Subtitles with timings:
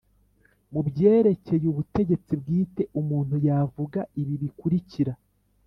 [0.71, 5.13] mu byerekeye ubutegetsi bwite, umuntu yavuga ibi bikurikira